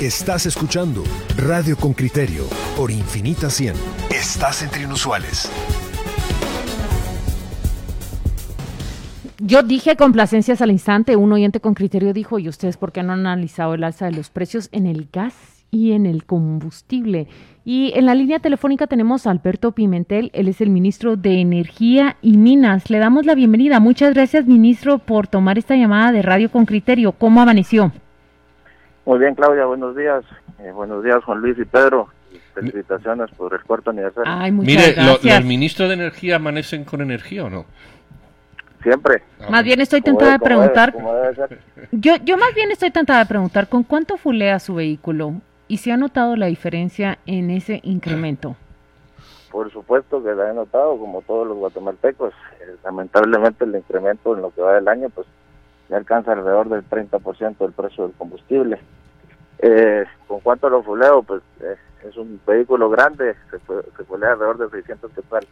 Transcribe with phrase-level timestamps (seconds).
[0.00, 1.04] Estás escuchando
[1.36, 3.74] Radio con Criterio por Infinita 100.
[4.08, 5.52] Estás entre inusuales.
[9.40, 13.12] Yo dije complacencias al instante, un oyente con criterio dijo, ¿y ustedes por qué no
[13.12, 15.34] han analizado el alza de los precios en el gas
[15.70, 17.28] y en el combustible?
[17.66, 22.16] Y en la línea telefónica tenemos a Alberto Pimentel, él es el ministro de Energía
[22.22, 22.88] y Minas.
[22.88, 23.80] Le damos la bienvenida.
[23.80, 27.12] Muchas gracias, ministro, por tomar esta llamada de Radio con Criterio.
[27.12, 27.92] ¿Cómo amaneció?
[29.04, 30.24] Muy bien, Claudia, buenos días.
[30.58, 32.08] Eh, buenos días, Juan Luis y Pedro.
[32.54, 34.30] Felicitaciones por el cuarto aniversario.
[34.32, 35.18] Ay, muchas Mire, lo-.
[35.22, 37.64] ¿los ministros de Energía amanecen con energía o no?
[38.82, 39.22] Siempre.
[39.50, 40.94] Más bien estoy tentada de preguntar,
[41.92, 45.34] yo, yo más bien estoy tentada de preguntar, ¿con cuánto fulea su vehículo?
[45.68, 48.56] ¿Y si ha notado la diferencia en ese incremento?
[49.50, 52.32] Por supuesto que la he notado, como todos los guatemaltecos.
[52.60, 55.26] Eh, lamentablemente el incremento en lo que va del año, pues
[55.90, 58.78] ya alcanza alrededor del 30% del precio del combustible.
[59.58, 61.22] Eh, ¿Con cuánto lo fuleo?
[61.22, 61.76] Pues eh,
[62.08, 65.48] es un vehículo grande, se, se fulea alrededor de 600 quetzales.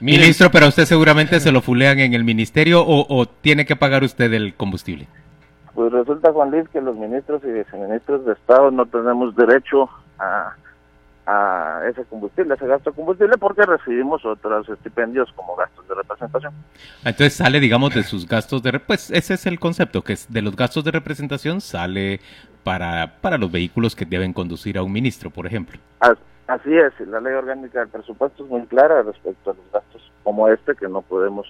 [0.00, 3.76] Ministro, pero a usted seguramente se lo fulean en el ministerio o, o tiene que
[3.76, 5.08] pagar usted el combustible.
[5.74, 10.54] Pues resulta, Juan Luis, que los ministros y viceministros de Estado no tenemos derecho a,
[11.30, 15.94] a ese combustible, a ese gasto de combustible, porque recibimos otros estipendios como gastos de
[15.94, 16.54] representación.
[17.04, 18.78] Entonces sale, digamos, de sus gastos de...
[18.80, 22.20] Pues ese es el concepto, que es de los gastos de representación sale
[22.64, 25.78] para, para los vehículos que deben conducir a un ministro, por ejemplo.
[26.00, 30.10] As- Así es, la ley orgánica del presupuesto es muy clara respecto a los gastos
[30.24, 31.46] como este que no podemos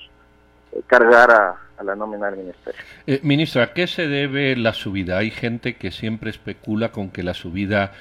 [0.73, 2.81] eh, cargar a, a la nómina del ministerio.
[3.07, 5.19] eh, ministro, ¿a qué se debe la subida?
[5.19, 7.93] Hay gente que siempre especula con que la subida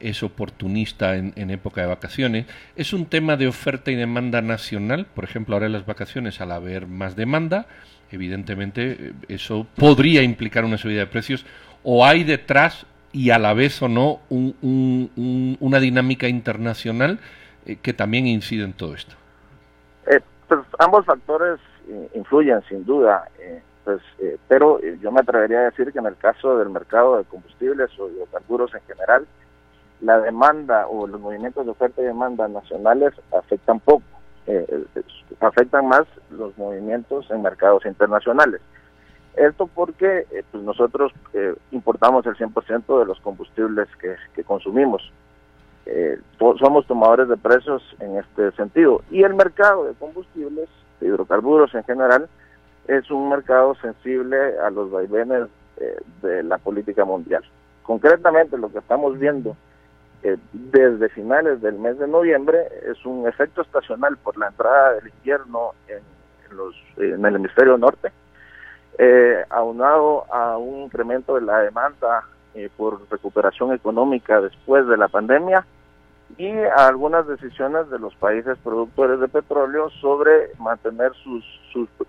[0.00, 2.46] es oportunista en, en época de vacaciones.
[2.76, 5.06] ¿Es un tema de oferta y demanda nacional?
[5.14, 7.66] Por ejemplo, ahora en las vacaciones, al haber más demanda,
[8.10, 11.44] evidentemente eh, eso podría implicar una subida de precios.
[11.82, 17.18] ¿O hay detrás, y a la vez o no, un- un- un- una dinámica internacional
[17.66, 19.14] eh, que también incide en todo esto?
[20.06, 21.60] Eh, pues ambos factores
[22.14, 23.28] influyen sin duda,
[23.84, 24.00] pues,
[24.48, 28.08] pero yo me atrevería a decir que en el caso del mercado de combustibles o
[28.08, 29.26] hidrocarburos en general,
[30.00, 34.02] la demanda o los movimientos de oferta y demanda nacionales afectan poco,
[34.46, 35.02] eh, eh,
[35.40, 38.60] afectan más los movimientos en mercados internacionales.
[39.36, 45.12] Esto porque eh, pues nosotros eh, importamos el 100% de los combustibles que, que consumimos.
[45.86, 49.02] Eh, somos tomadores de precios en este sentido.
[49.10, 50.68] Y el mercado de combustibles,
[51.00, 52.28] de hidrocarburos en general,
[52.86, 55.48] es un mercado sensible a los vaivenes
[56.22, 57.42] de la política mundial.
[57.82, 59.56] Concretamente, lo que estamos viendo
[60.26, 65.08] eh, desde finales del mes de noviembre es un efecto estacional por la entrada del
[65.18, 66.02] invierno en,
[67.26, 68.10] el hemisferio norte,
[68.96, 72.24] eh, aunado a un incremento de la demanda
[72.54, 75.66] eh, por recuperación económica después de la pandemia
[76.38, 81.44] y a algunas decisiones de los países productores de petróleo sobre mantener sus,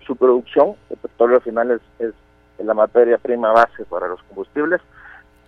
[0.06, 0.74] su producción.
[0.88, 2.14] El petróleo al final es
[2.58, 4.80] la materia prima base para los combustibles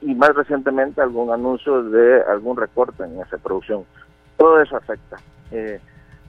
[0.01, 3.85] y más recientemente algún anuncio de algún recorte en esa producción.
[4.37, 5.17] Todo eso afecta.
[5.51, 5.81] Eh,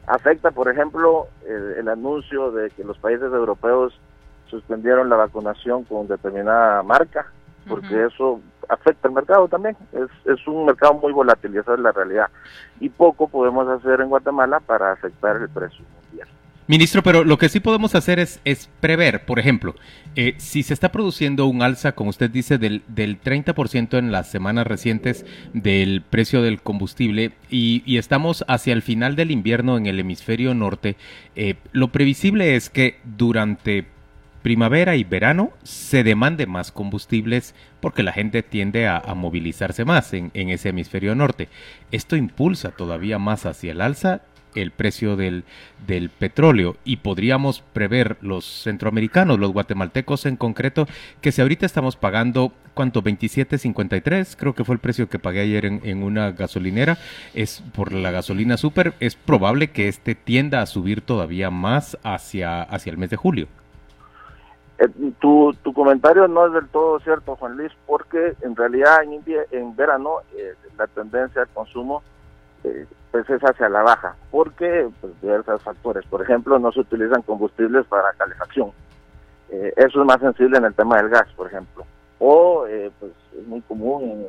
[0.07, 3.93] afecta, por ejemplo, el, el anuncio de que los países europeos
[4.47, 7.27] suspendieron la vacunación con determinada marca,
[7.67, 9.77] porque eso afecta al mercado también.
[9.91, 12.29] Es, es un mercado muy volátil y esa es la realidad.
[12.79, 16.27] Y poco podemos hacer en Guatemala para afectar el precio mundial.
[16.69, 19.73] Ministro, pero lo que sí podemos hacer es, prever, por ejemplo,
[20.15, 24.29] eh, si se está produciendo un alza, como usted dice, del, del 30% en las
[24.29, 25.25] semanas recientes
[25.55, 30.53] del precio del combustible y, y estamos hacia el final del invierno en el hemisferio
[30.53, 30.95] norte,
[31.35, 33.87] eh, lo previsible es que durante
[34.43, 40.13] primavera y verano se demande más combustibles porque la gente tiende a, a movilizarse más
[40.13, 41.49] en, en ese hemisferio norte.
[41.91, 44.21] Esto impulsa todavía más hacia el alza
[44.55, 45.43] el precio del,
[45.85, 50.87] del petróleo y podríamos prever los centroamericanos, los guatemaltecos en concreto,
[51.21, 53.01] que si ahorita estamos pagando, ¿cuánto?
[53.01, 56.97] 27.53, creo que fue el precio que pagué ayer en, en una gasolinera,
[57.33, 62.61] es por la gasolina super, es probable que este tienda a subir todavía más hacia,
[62.63, 63.47] hacia el mes de julio.
[64.79, 64.87] Eh,
[65.19, 69.21] tu, tu comentario no es del todo cierto, Juan Luis, porque en realidad en,
[69.51, 72.01] en verano eh, la tendencia al consumo
[72.63, 76.05] eh, pues es hacia la baja, porque pues, diversos factores.
[76.05, 78.71] Por ejemplo, no se utilizan combustibles para calefacción.
[79.49, 81.85] Eh, eso es más sensible en el tema del gas, por ejemplo.
[82.19, 84.25] O eh, pues es muy común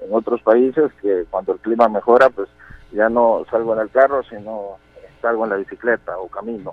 [0.00, 2.48] en, otros países que cuando el clima mejora, pues
[2.92, 4.78] ya no salgo en el carro, sino
[5.20, 6.70] salgo en la bicicleta o camino.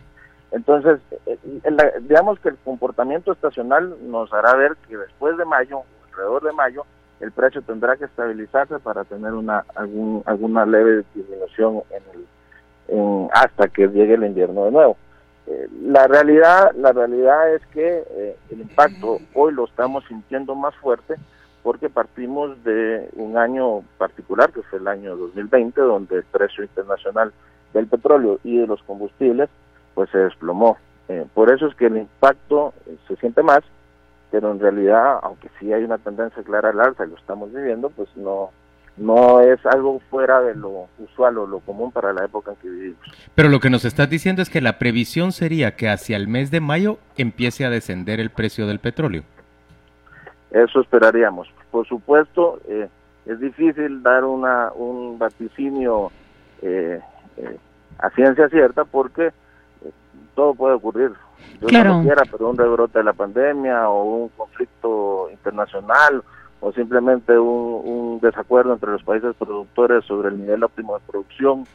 [0.52, 5.82] Entonces, eh, en digamos que el comportamiento estacional nos hará ver que después de mayo,
[6.08, 6.86] alrededor de mayo,
[7.24, 13.70] el precio tendrá que estabilizarse para tener una algún, alguna leve disminución en el, hasta
[13.70, 14.98] que llegue el invierno de nuevo.
[15.48, 20.76] Eh, la realidad la realidad es que eh, el impacto hoy lo estamos sintiendo más
[20.76, 21.16] fuerte
[21.64, 27.34] porque partimos de un año particular que fue el año 2020 donde el precio internacional
[27.74, 29.50] del petróleo y de los combustibles
[29.96, 30.78] pues se desplomó
[31.10, 32.74] eh, por eso es que el impacto
[33.08, 33.64] se siente más
[34.34, 37.92] pero en realidad, aunque sí hay una tendencia clara al alza y lo estamos viviendo,
[37.92, 38.50] pues no,
[38.98, 42.68] no es algo fuera de lo usual o lo común para la época en que
[42.68, 43.00] vivimos.
[43.36, 46.50] Pero lo que nos estás diciendo es que la previsión sería que hacia el mes
[46.50, 49.22] de mayo empiece a descender el precio del petróleo.
[50.50, 51.48] Eso esperaríamos.
[51.70, 52.90] Por supuesto, eh,
[53.28, 56.12] es difícil dar una, un vaticinio
[56.64, 57.00] eh,
[57.38, 57.58] eh,
[58.00, 59.32] a ciencia cierta porque
[60.36, 61.12] todo puede ocurrir
[61.68, 62.04] claro.
[62.32, 66.24] pero un rebrote de la pandemia o un conflicto internacional
[66.60, 71.68] o simplemente un, desacuerdo entre los países productores sobre el nivel óptimo de producción,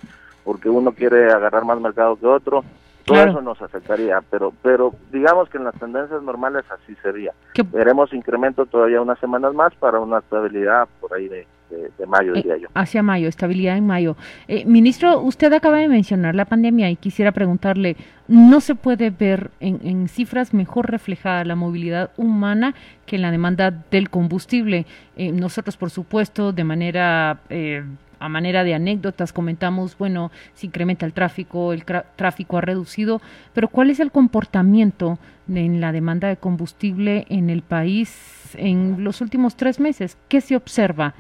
[0.45, 2.65] porque uno quiere agarrar más mercado que otro,
[3.05, 7.33] todo eso nos afectaría, pero pero digamos que en las tendencias normales así sería.
[7.71, 12.57] Veremos incremento todavía unas semanas más para una estabilidad por ahí de, de, mayo, diría
[12.57, 12.69] yo.
[12.75, 14.17] Hacia mayo, estabilidad en mayo.
[14.47, 19.51] Eh, ministro, usted acaba de mencionar la pandemia y quisiera preguntarle, ¿no se puede ver
[19.61, 22.75] en, cifras mejor reflejada la movilidad humana
[23.07, 24.87] que en la demanda del combustible?
[25.17, 27.41] Eh, nosotros, por supuesto, de manera...
[27.51, 27.85] Eh,
[28.21, 33.21] a manera de anécdotas comentamos, bueno, se incrementa el tráfico, el tráfico ha reducido,
[33.55, 39.21] pero ¿cuál es el comportamiento en la demanda de combustible en el país en los
[39.21, 40.19] últimos tres meses?
[40.29, 41.15] ¿Qué se observa?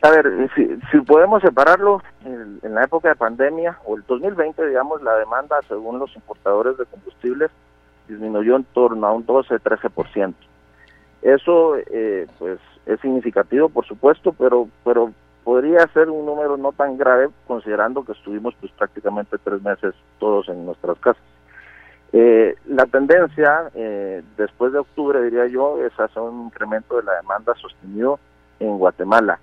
[0.00, 5.16] A ver, si, podemos separarlo, en, la época de pandemia o el 2020, digamos, la
[5.16, 7.50] demanda según los importadores de combustibles
[8.06, 10.34] disminuyó en torno a un 12-13%.
[11.22, 15.12] Eso, eh, pues, es significativo, por supuesto, pero, pero
[15.42, 20.48] podría ser un número no tan grave considerando que estuvimos, pues, prácticamente tres meses todos
[20.48, 21.22] en nuestras casas.
[22.12, 27.14] Eh, la tendencia eh, después de octubre, diría yo, es hacia un incremento de la
[27.16, 28.20] demanda sostenido
[28.60, 29.40] en Guatemala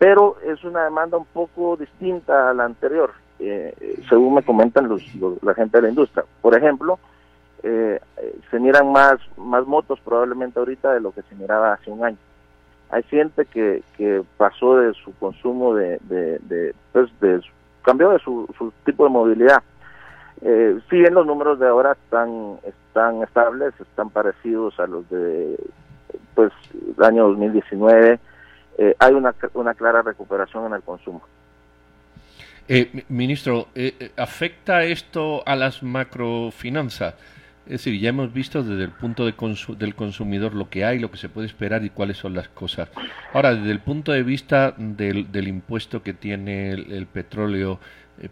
[0.00, 5.02] pero es una demanda un poco distinta a la anterior, eh, según me comentan los,
[5.42, 6.24] la gente de la industria.
[6.40, 6.98] Por ejemplo,
[7.62, 8.00] eh,
[8.50, 12.16] se miran más, más motos probablemente ahorita de lo que se miraba hace un año.
[12.88, 17.42] Hay gente que, que pasó de su consumo de, de, pues de
[17.82, 19.62] cambió de su, su tipo de movilidad.
[20.40, 25.58] Eh, si bien los números de ahora están, están estables, están parecidos a los de
[26.34, 26.52] pues
[26.96, 28.18] el año 2019,
[28.80, 31.20] eh, hay una, una clara recuperación en el consumo.
[32.66, 37.14] Eh, ministro, eh, ¿afecta esto a las macrofinanzas?
[37.66, 39.34] Es decir, ya hemos visto desde el punto de
[39.76, 42.88] del consumidor lo que hay, lo que se puede esperar y cuáles son las cosas.
[43.34, 47.78] Ahora, desde el punto de vista del, del impuesto que tiene el, petróleo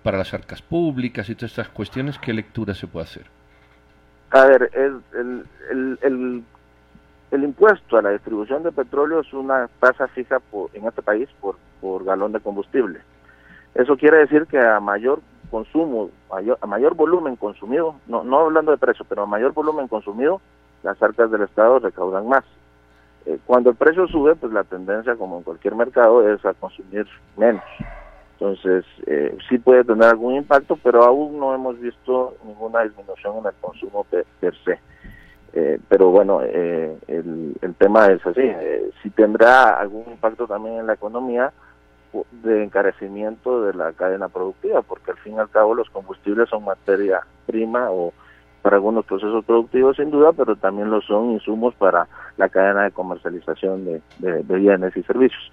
[0.03, 3.27] para las arcas públicas y todas estas cuestiones, ¿qué lectura se puede hacer?
[4.31, 6.43] A ver, el, el, el
[7.31, 10.41] el impuesto a la distribución de petróleo es una tasa fija
[10.73, 13.01] en este país por, por galón de combustible.
[13.75, 15.21] Eso quiere decir que a mayor
[15.51, 20.41] consumo, a mayor volumen consumido, no, no hablando de precio, pero a mayor volumen consumido,
[20.83, 22.45] las arcas del Estado recaudan más.
[23.27, 27.07] Eh, cuando el precio sube, pues la tendencia, como en cualquier mercado, es a consumir
[27.37, 27.65] menos.
[28.33, 33.47] Entonces, eh, sí puede tener algún impacto, pero aún no hemos visto ninguna disminución en
[33.47, 34.81] el consumo per se.
[35.53, 38.43] Eh, pero bueno, eh, el, el, tema es así.
[38.43, 41.53] Eh, si tendrá algún impacto también en la economía
[42.43, 46.65] de encarecimiento de la cadena productiva, porque al fin y al cabo los combustibles son
[46.65, 48.13] materia prima o
[48.63, 52.91] para algunos procesos productivos sin duda, pero también lo son insumos para la cadena de
[52.91, 55.51] comercialización de, de, bienes y servicios.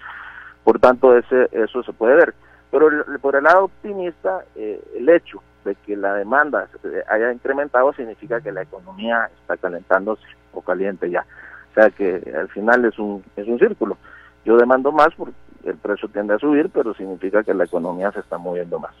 [0.64, 2.34] Por tanto, ese, eso se puede ver.
[2.70, 2.88] Pero
[3.20, 6.68] por el lado optimista, el hecho de que la demanda
[7.10, 11.26] haya incrementado significa que la economía está calentándose o caliente ya.
[11.70, 13.98] O sea que al final es un, es un círculo.
[14.46, 18.20] Yo demando más porque el precio tiende a subir, pero significa que la economía se
[18.20, 18.94] está moviendo más.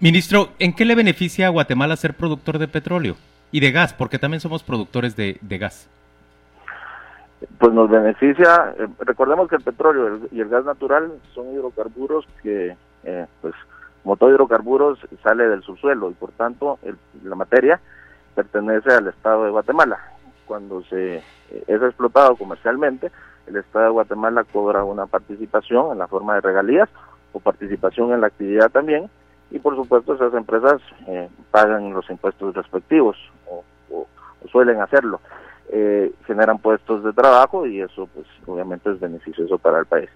[0.00, 3.16] Ministro, ¿en qué le beneficia a Guatemala ser productor de petróleo
[3.52, 3.92] y de gas?
[3.92, 5.88] Porque también somos productores de, de gas.
[7.58, 12.74] Pues nos beneficia, eh, recordemos que el petróleo y el gas natural son hidrocarburos que
[13.04, 13.54] eh, pues
[14.08, 16.78] como todo hidrocarburos sale del subsuelo y por tanto
[17.24, 17.78] la materia
[18.34, 19.98] pertenece al Estado de Guatemala.
[20.46, 21.22] Cuando se eh,
[21.66, 23.12] es explotado comercialmente,
[23.46, 26.88] el Estado de Guatemala cobra una participación en la forma de regalías
[27.34, 29.10] o participación en la actividad también
[29.50, 33.62] y por supuesto esas empresas eh, pagan los impuestos respectivos o,
[34.50, 35.20] suelen hacerlo.
[35.68, 40.08] eh, generan puestos de trabajo y eso pues obviamente es beneficioso para el país.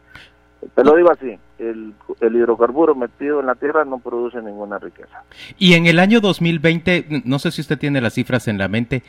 [0.75, 5.23] Te lo digo así, el, el, hidrocarburo metido en la tierra no produce ninguna riqueza.
[5.59, 9.03] Y en el año 2020, no sé si usted tiene las cifras en la mente,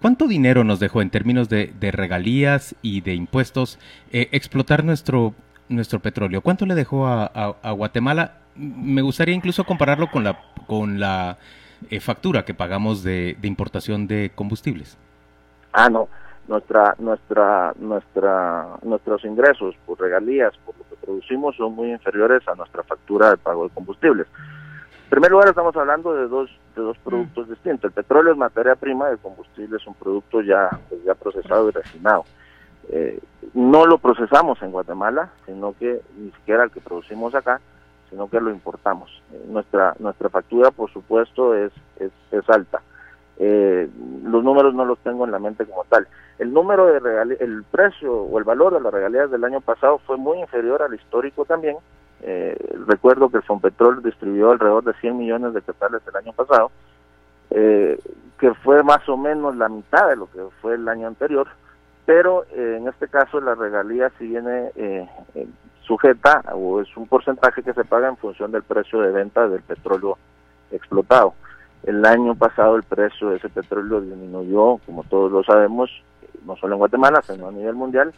[0.00, 3.78] ¿cuánto dinero nos dejó en términos de, regalías y de impuestos
[4.12, 5.34] eh, explotar nuestro,
[5.68, 6.42] nuestro petróleo?
[6.42, 8.34] ¿Cuánto le dejó a, Guatemala?
[8.56, 11.38] Me gustaría incluso compararlo con la, con la
[11.88, 14.98] eh, factura que pagamos de importación de combustibles.
[15.72, 16.08] Ah, no,
[16.50, 22.56] nuestra, nuestra, nuestra, nuestros ingresos por regalías, por lo que producimos, son muy inferiores a
[22.56, 24.26] nuestra factura de pago de combustibles.
[25.04, 27.50] En primer lugar, estamos hablando de dos, de dos productos mm.
[27.50, 27.84] distintos.
[27.84, 31.70] El petróleo es materia prima, el combustible es un producto ya, pues, ya procesado y
[31.70, 32.24] refinado.
[32.88, 33.20] Eh,
[33.54, 37.60] no lo procesamos en Guatemala, sino que ni siquiera el que producimos acá,
[38.10, 39.22] sino que lo importamos.
[39.32, 42.82] Eh, nuestra, nuestra factura, por supuesto, es, es, es alta.
[43.42, 43.88] Eh,
[44.22, 46.06] los números no los tengo en la mente como tal.
[46.38, 49.98] El número de regalías, el precio o el valor de las regalías del año pasado
[50.06, 51.78] fue muy inferior al histórico también.
[52.22, 52.54] Eh,
[52.86, 56.70] recuerdo que el Fonpetrol distribuyó alrededor de 100 millones de quetzales el año pasado,
[57.50, 57.98] eh,
[58.38, 61.48] que fue más o menos la mitad de lo que fue el año anterior,
[62.04, 64.70] pero eh, en este caso la regalía sí viene
[65.80, 69.62] sujeta o es un porcentaje que se paga en función del precio de venta del
[69.62, 70.18] petróleo
[70.70, 71.32] explotado.
[71.84, 75.90] El año pasado el precio de ese petróleo disminuyó, como todos lo sabemos,
[76.44, 78.12] no solo en Guatemala, sino a nivel mundial,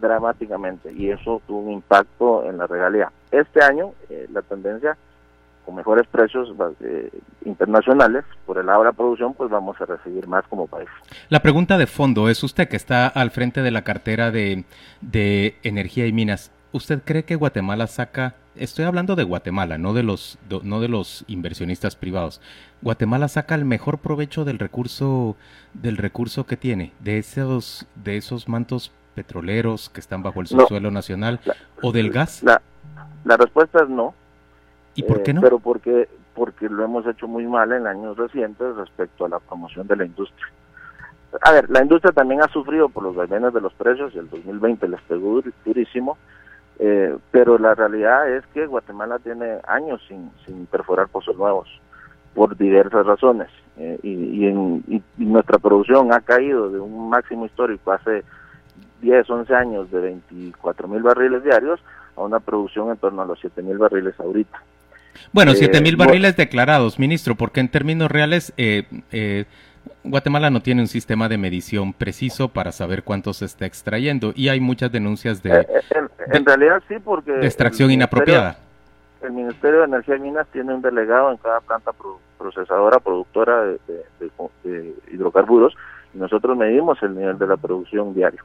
[0.00, 3.10] dramáticamente y eso tuvo un impacto en la regalía.
[3.30, 4.96] Este año eh, la tendencia
[5.64, 6.48] con mejores precios
[6.80, 7.10] eh,
[7.44, 10.88] internacionales por el lado de la producción, pues vamos a recibir más como país.
[11.28, 14.64] La pregunta de fondo es usted que está al frente de la cartera de,
[15.00, 16.50] de energía y minas.
[16.72, 21.24] ¿Usted cree que Guatemala saca, estoy hablando de Guatemala, no de los, no de los
[21.26, 22.40] inversionistas privados,
[22.80, 25.34] Guatemala saca el mejor provecho del recurso,
[25.74, 30.92] del recurso que tiene, de esos, de esos mantos petroleros que están bajo el subsuelo
[30.92, 31.40] nacional
[31.82, 32.44] o del gas?
[32.44, 32.62] La,
[33.24, 34.14] la, respuesta es no.
[34.94, 35.40] ¿Y por qué no?
[35.40, 39.40] Eh, pero porque, porque lo hemos hecho muy mal en años recientes respecto a la
[39.40, 40.46] promoción de la industria.
[41.42, 44.30] A ver, la industria también ha sufrido por los vaivenes de los precios y el
[44.30, 46.16] 2020 les pegó durísimo
[46.80, 51.68] eh, pero la realidad es que Guatemala tiene años sin, sin perforar pozos nuevos
[52.34, 54.82] por diversas razones eh, y, en,
[55.18, 58.24] nuestra producción ha caído de un máximo histórico hace
[59.02, 61.80] 10, 11 años de 24 mil barriles diarios
[62.16, 64.58] a una producción en torno a los 7 mil barriles ahorita.
[65.32, 69.44] Bueno, 7 eh, mil barriles declarados, ministro, porque en términos reales eh, eh,
[70.02, 74.48] Guatemala no tiene un sistema de medición preciso para saber cuánto se está extrayendo y
[74.48, 78.56] hay muchas denuncias de, eh, eh, en, realidad sí porque de extracción inapropiada.
[79.22, 81.92] El Ministerio de Energía y Minas tiene un delegado en cada planta
[82.38, 83.78] procesadora productora de,
[85.12, 85.74] hidrocarburos
[86.14, 88.42] y nosotros medimos el nivel de la producción diario.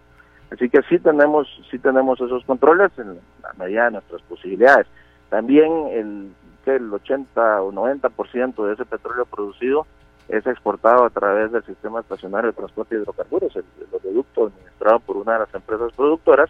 [0.51, 4.87] Así que sí tenemos sí tenemos esos controles en la medida de nuestras posibilidades.
[5.29, 6.31] También el
[6.65, 9.85] que el 80 o 90% de ese petróleo producido
[10.29, 13.63] es exportado a través del sistema estacionario de transporte de hidrocarburos, el,
[14.03, 16.49] el administrado por una de las empresas productoras,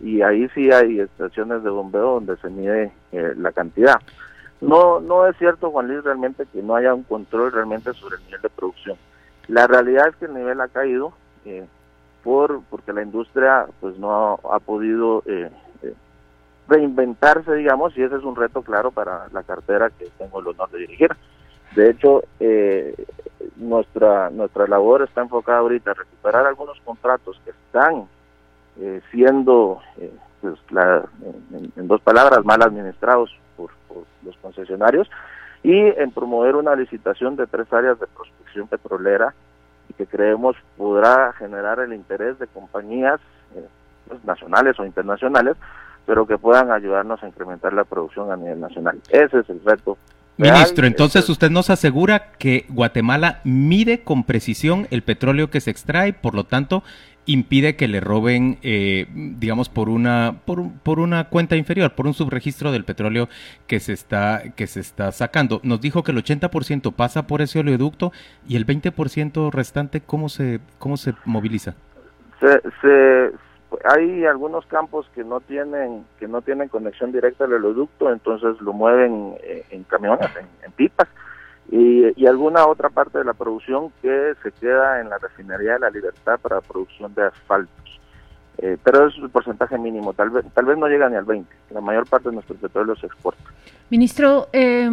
[0.00, 4.00] y ahí sí hay estaciones de bombeo donde se mide eh, la cantidad.
[4.60, 8.24] No, no es cierto, Juan Luis, realmente que no haya un control realmente sobre el
[8.24, 8.96] nivel de producción.
[9.48, 11.12] La realidad es que el nivel ha caído
[11.44, 11.66] eh,
[12.22, 15.50] por porque la industria pues no ha, podido eh,
[16.68, 20.70] reinventarse, digamos, y ese es un reto claro para la cartera que tengo el honor
[20.70, 21.10] de dirigir.
[21.78, 22.92] De hecho, eh,
[23.54, 28.08] nuestra nuestra labor está enfocada ahorita a recuperar algunos contratos que están
[28.80, 30.58] eh, siendo, eh, pues,
[31.76, 33.70] en, dos palabras, mal administrados por,
[34.24, 35.08] los concesionarios
[35.62, 39.32] y en promover una licitación de tres áreas de prospección petrolera
[39.96, 43.20] que creemos podrá generar el interés de compañías
[44.08, 45.56] pues, nacionales o internacionales,
[46.06, 49.00] pero que puedan ayudarnos a incrementar la producción a nivel nacional.
[49.10, 49.96] Ese es el reto
[50.38, 56.12] Ministro, entonces usted nos asegura que Guatemala mide con precisión el petróleo que se extrae,
[56.12, 56.84] por lo tanto
[57.26, 62.14] impide que le roben, eh, digamos, por una por, por, una cuenta inferior, por un
[62.14, 63.28] subregistro del petróleo
[63.66, 65.60] que se está que se está sacando.
[65.62, 68.12] Nos dijo que el 80% pasa por ese oleoducto
[68.48, 71.74] y el 20% restante, ¿cómo se cómo se moviliza?
[72.40, 73.32] Se, se,
[73.84, 78.72] hay algunos campos que no tienen que no tienen conexión directa al oleoducto, entonces lo
[78.72, 80.28] mueven eh, en camiones,
[80.64, 81.08] en, pipas,
[81.70, 85.90] y, alguna otra parte de la producción que se queda en la refinería de la
[85.90, 88.00] Libertad para producción de asfaltos.
[88.58, 91.48] Eh, pero es un porcentaje mínimo, tal vez, tal vez no llega ni al 20.
[91.70, 93.42] La mayor parte de nuestro petróleo se exporta.
[93.88, 94.90] Ministro, eh,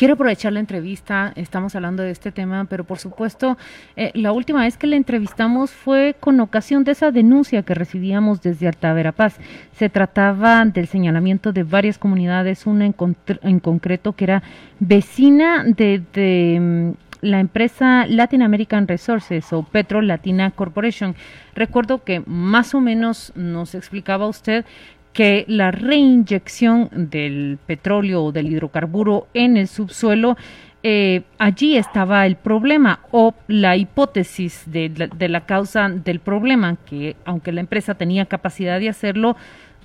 [0.00, 3.58] Quiero aprovechar la entrevista, estamos hablando de este tema, pero por supuesto,
[3.96, 8.40] eh, la última vez que la entrevistamos fue con ocasión de esa denuncia que recibíamos
[8.40, 9.36] desde Alta Verapaz.
[9.74, 12.94] Se trataba del señalamiento de varias comunidades, una en,
[13.42, 14.42] en concreto que era
[14.78, 21.14] vecina de, de mm, la empresa Latin American Resources o Petro Latina Corporation.
[21.54, 24.64] Recuerdo que más o menos nos explicaba usted
[25.12, 30.36] que la reinyección del petróleo o del hidrocarburo en el subsuelo
[30.82, 37.16] eh, allí estaba el problema o la hipótesis de la, la, causa del problema, que
[37.26, 39.36] aunque la empresa tenía capacidad de hacerlo,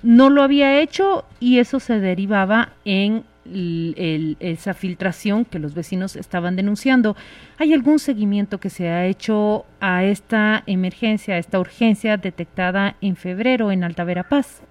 [0.02, 3.24] no lo había hecho y eso se derivaba en
[4.40, 7.14] esa filtración que los vecinos estaban denunciando.
[7.58, 13.16] ¿Hay algún seguimiento que se ha hecho a esta emergencia, a esta urgencia detectada en
[13.16, 14.62] febrero en Alta Verapaz?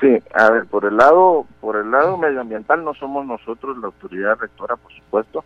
[0.00, 4.38] Sí, a ver, por el lado, por el lado medioambiental no somos nosotros la autoridad
[4.38, 5.44] rectora, por supuesto,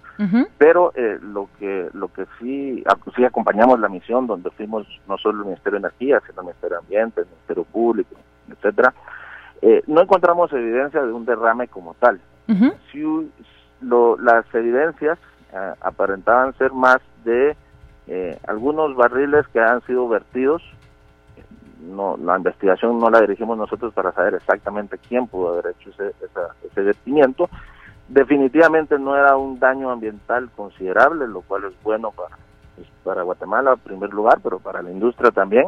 [0.58, 2.84] pero eh, lo que lo que sí,
[3.16, 6.76] sí acompañamos la misión donde fuimos no solo el Ministerio de Energía, sino el Ministerio
[6.76, 8.14] de Ambiente, el Ministerio Público,
[8.48, 8.94] etcétera,
[9.60, 12.20] eh, no encontramos evidencia de un derrame como tal.
[12.92, 13.02] si,
[13.80, 15.18] lo, las evidencias
[15.52, 17.56] eh, aparentaban ser más de
[18.46, 20.62] algunos barriles que han sido vertidos
[21.84, 26.14] no la investigación no la dirigimos nosotros para saber exactamente quién pudo haber hecho ese,
[26.64, 27.48] ese vertimiento.
[28.08, 32.36] Definitivamente no era un daño ambiental considerable, lo cual es bueno para,
[32.76, 35.66] pues, para Guatemala en primer lugar, pero para la industria también.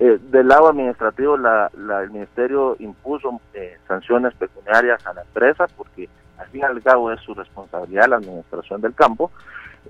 [0.00, 6.08] Eh, del lado administrativo, la, el Ministerio impuso eh, sanciones pecuniarias a la empresa porque
[6.38, 9.30] al fin y al cabo es su responsabilidad la administración del campo.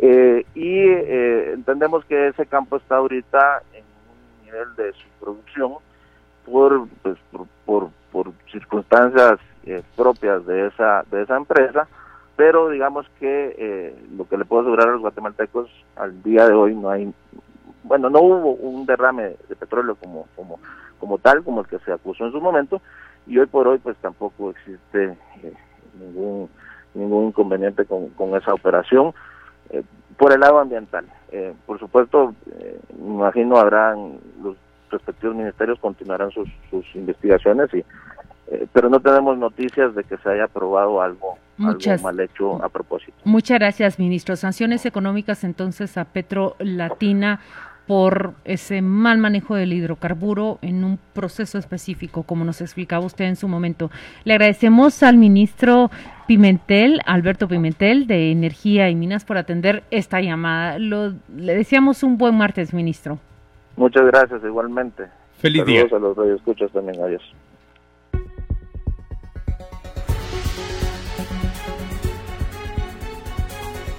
[0.00, 0.86] Eh, y
[1.54, 3.84] entendemos que ese campo está ahorita en
[4.76, 5.74] de su producción
[6.44, 7.16] por, pues,
[7.64, 11.88] por, por, circunstancias eh, propias de esa, de esa empresa,
[12.36, 16.52] pero digamos que eh, lo que le puedo asegurar a los guatemaltecos al día de
[16.52, 17.12] hoy no hay,
[17.84, 20.58] bueno, no hubo un derrame de petróleo como, como,
[20.98, 22.82] como tal, como el que se acusó en su momento,
[23.26, 25.54] y hoy por hoy pues tampoco existe eh,
[25.98, 26.50] ningún,
[26.94, 29.14] ningún inconveniente con, con esa operación.
[30.22, 34.56] Por el lado ambiental, eh, por supuesto, eh, imagino habrán los
[34.88, 36.48] respectivos ministerios continuarán sus,
[36.94, 37.78] investigaciones y
[38.46, 43.16] eh, pero no tenemos noticias de que se haya aprobado algo, mal hecho a propósito.
[43.24, 44.36] Muchas gracias, ministro.
[44.36, 47.40] Sanciones económicas entonces a Petro Latina
[47.86, 53.36] por ese mal manejo del hidrocarburo en un proceso específico, como nos explicaba usted en
[53.36, 53.90] su momento.
[54.24, 55.90] Le agradecemos al ministro
[56.26, 60.78] Pimentel, Alberto Pimentel, de Energía y Minas, por atender esta llamada.
[60.78, 63.18] le deseamos un buen martes, ministro.
[63.76, 65.04] Muchas gracias, igualmente.
[65.38, 65.84] Feliz día.
[65.90, 67.02] a los radioescuchas también.
[67.02, 67.22] Adiós.